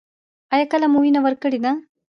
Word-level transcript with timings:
ایا 0.53 0.65
کله 0.71 0.85
مو 0.91 0.97
وینه 1.03 1.19
ورکړې 1.23 1.59
ده؟ 1.65 1.71